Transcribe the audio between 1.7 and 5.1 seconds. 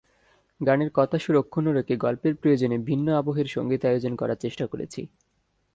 রেখে গল্পের প্রয়োজনে ভিন্ন আবহের সংগীতায়োজন করার চেষ্টা করেছি।